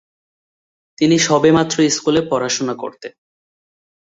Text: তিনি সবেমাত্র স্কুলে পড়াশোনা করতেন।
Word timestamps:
তিনি 0.97 1.15
সবেমাত্র 1.19 1.77
স্কুলে 1.89 2.21
পড়াশোনা 2.29 2.73
করতেন। 2.73 3.13